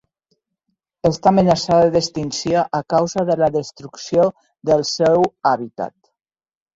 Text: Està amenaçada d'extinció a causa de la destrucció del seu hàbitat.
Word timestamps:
Està 1.09 1.27
amenaçada 1.31 1.91
d'extinció 1.95 2.63
a 2.77 2.79
causa 2.93 3.25
de 3.27 3.35
la 3.41 3.49
destrucció 3.57 4.25
del 4.71 4.81
seu 4.93 5.27
hàbitat. 5.51 5.95